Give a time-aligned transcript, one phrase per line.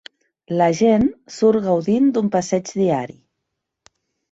[0.61, 1.05] La gent
[1.35, 3.17] surt gaudint d'un passeig diari.